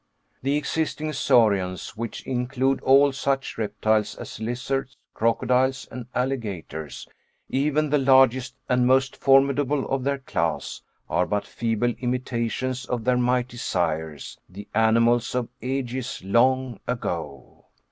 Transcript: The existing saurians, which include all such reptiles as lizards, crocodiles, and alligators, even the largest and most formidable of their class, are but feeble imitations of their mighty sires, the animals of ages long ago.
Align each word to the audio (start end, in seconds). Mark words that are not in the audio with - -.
The 0.41 0.57
existing 0.57 1.13
saurians, 1.13 1.95
which 1.95 2.25
include 2.25 2.81
all 2.81 3.11
such 3.11 3.59
reptiles 3.59 4.15
as 4.15 4.39
lizards, 4.39 4.97
crocodiles, 5.13 5.87
and 5.91 6.07
alligators, 6.15 7.07
even 7.49 7.91
the 7.91 7.99
largest 7.99 8.55
and 8.67 8.87
most 8.87 9.15
formidable 9.15 9.87
of 9.87 10.03
their 10.03 10.17
class, 10.17 10.81
are 11.07 11.27
but 11.27 11.45
feeble 11.45 11.93
imitations 11.99 12.85
of 12.85 13.03
their 13.03 13.15
mighty 13.17 13.57
sires, 13.57 14.39
the 14.49 14.67
animals 14.73 15.35
of 15.35 15.49
ages 15.61 16.19
long 16.25 16.79
ago. 16.87 17.67